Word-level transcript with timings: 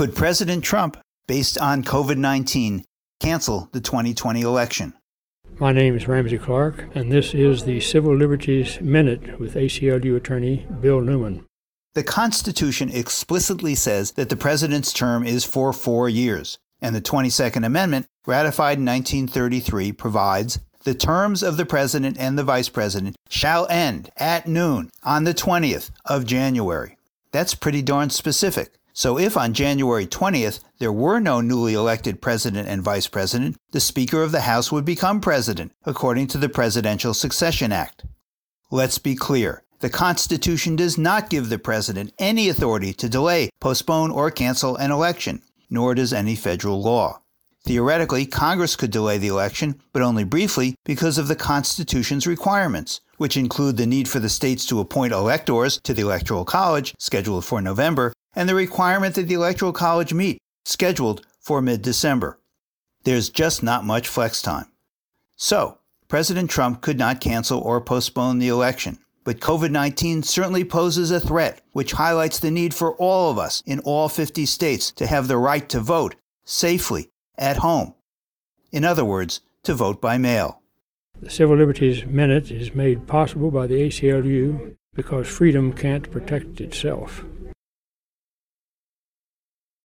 Could 0.00 0.16
President 0.16 0.64
Trump, 0.64 0.96
based 1.26 1.58
on 1.58 1.84
COVID 1.84 2.16
19, 2.16 2.86
cancel 3.20 3.68
the 3.72 3.82
2020 3.82 4.40
election? 4.40 4.94
My 5.58 5.74
name 5.74 5.94
is 5.94 6.08
Ramsey 6.08 6.38
Clark, 6.38 6.86
and 6.94 7.12
this 7.12 7.34
is 7.34 7.64
the 7.64 7.80
Civil 7.80 8.16
Liberties 8.16 8.80
Minute 8.80 9.38
with 9.38 9.56
ACLU 9.56 10.16
attorney 10.16 10.66
Bill 10.80 11.02
Newman. 11.02 11.44
The 11.92 12.02
Constitution 12.02 12.88
explicitly 12.88 13.74
says 13.74 14.12
that 14.12 14.30
the 14.30 14.36
president's 14.36 14.94
term 14.94 15.26
is 15.26 15.44
for 15.44 15.70
four 15.70 16.08
years, 16.08 16.56
and 16.80 16.96
the 16.96 17.02
22nd 17.02 17.66
Amendment, 17.66 18.06
ratified 18.26 18.78
in 18.78 18.86
1933, 18.86 19.92
provides 19.92 20.60
the 20.84 20.94
terms 20.94 21.42
of 21.42 21.58
the 21.58 21.66
president 21.66 22.16
and 22.18 22.38
the 22.38 22.42
vice 22.42 22.70
president 22.70 23.16
shall 23.28 23.66
end 23.68 24.08
at 24.16 24.48
noon 24.48 24.88
on 25.02 25.24
the 25.24 25.34
20th 25.34 25.90
of 26.06 26.24
January. 26.24 26.96
That's 27.32 27.54
pretty 27.54 27.82
darn 27.82 28.08
specific. 28.08 28.79
So, 29.00 29.18
if 29.18 29.34
on 29.34 29.54
January 29.54 30.06
20th 30.06 30.60
there 30.78 30.92
were 30.92 31.20
no 31.20 31.40
newly 31.40 31.72
elected 31.72 32.20
president 32.20 32.68
and 32.68 32.82
vice 32.82 33.06
president, 33.06 33.56
the 33.72 33.80
Speaker 33.80 34.22
of 34.22 34.30
the 34.30 34.42
House 34.42 34.70
would 34.70 34.84
become 34.84 35.22
president, 35.22 35.72
according 35.86 36.26
to 36.26 36.36
the 36.36 36.50
Presidential 36.50 37.14
Succession 37.14 37.72
Act. 37.72 38.04
Let's 38.70 38.98
be 38.98 39.14
clear 39.14 39.62
the 39.78 39.88
Constitution 39.88 40.76
does 40.76 40.98
not 40.98 41.30
give 41.30 41.48
the 41.48 41.58
president 41.58 42.12
any 42.18 42.50
authority 42.50 42.92
to 42.92 43.08
delay, 43.08 43.48
postpone, 43.58 44.10
or 44.10 44.30
cancel 44.30 44.76
an 44.76 44.90
election, 44.90 45.40
nor 45.70 45.94
does 45.94 46.12
any 46.12 46.36
federal 46.36 46.82
law. 46.82 47.22
Theoretically, 47.64 48.26
Congress 48.26 48.76
could 48.76 48.90
delay 48.90 49.16
the 49.16 49.28
election, 49.28 49.80
but 49.94 50.02
only 50.02 50.24
briefly 50.24 50.74
because 50.84 51.16
of 51.16 51.26
the 51.26 51.36
Constitution's 51.36 52.26
requirements, 52.26 53.00
which 53.16 53.38
include 53.38 53.78
the 53.78 53.86
need 53.86 54.08
for 54.08 54.18
the 54.18 54.28
states 54.28 54.66
to 54.66 54.78
appoint 54.78 55.14
electors 55.14 55.80
to 55.84 55.94
the 55.94 56.02
Electoral 56.02 56.44
College, 56.44 56.94
scheduled 56.98 57.46
for 57.46 57.62
November, 57.62 58.12
and 58.34 58.48
the 58.48 58.54
requirement 58.54 59.14
that 59.14 59.28
the 59.28 59.34
Electoral 59.34 59.72
College 59.72 60.14
meet, 60.14 60.38
scheduled 60.64 61.26
for 61.40 61.60
mid 61.60 61.82
December. 61.82 62.38
There's 63.04 63.30
just 63.30 63.62
not 63.62 63.84
much 63.84 64.08
flex 64.08 64.42
time. 64.42 64.66
So, 65.36 65.78
President 66.08 66.50
Trump 66.50 66.80
could 66.80 66.98
not 66.98 67.20
cancel 67.20 67.60
or 67.60 67.80
postpone 67.80 68.38
the 68.38 68.48
election. 68.48 68.98
But 69.22 69.40
COVID 69.40 69.70
19 69.70 70.22
certainly 70.22 70.64
poses 70.64 71.10
a 71.10 71.20
threat, 71.20 71.60
which 71.72 71.92
highlights 71.92 72.38
the 72.38 72.50
need 72.50 72.74
for 72.74 72.94
all 72.96 73.30
of 73.30 73.38
us 73.38 73.62
in 73.66 73.78
all 73.80 74.08
50 74.08 74.46
states 74.46 74.90
to 74.92 75.06
have 75.06 75.28
the 75.28 75.36
right 75.36 75.68
to 75.68 75.80
vote 75.80 76.16
safely 76.44 77.10
at 77.38 77.58
home. 77.58 77.94
In 78.72 78.84
other 78.84 79.04
words, 79.04 79.40
to 79.64 79.74
vote 79.74 80.00
by 80.00 80.18
mail. 80.18 80.62
The 81.20 81.30
Civil 81.30 81.58
Liberties 81.58 82.06
Minute 82.06 82.50
is 82.50 82.74
made 82.74 83.06
possible 83.06 83.50
by 83.50 83.66
the 83.66 83.82
ACLU 83.86 84.76
because 84.94 85.28
freedom 85.28 85.72
can't 85.72 86.10
protect 86.10 86.60
itself. 86.60 87.24